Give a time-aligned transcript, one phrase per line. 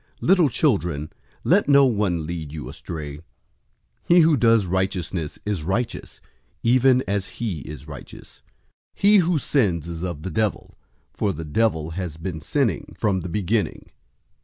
[0.23, 1.13] 003:007 Little children,
[1.43, 3.19] let no one lead you astray.
[4.07, 6.19] He who does righteousness is righteous,
[6.63, 8.41] even as he is righteous.
[8.95, 10.75] 003:008 He who sins is of the devil,
[11.13, 13.91] for the devil has been sinning from the beginning.